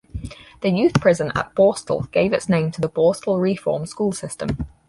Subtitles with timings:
[0.61, 4.65] The youth prison at Borstal gave its name to the Borstal reform school system.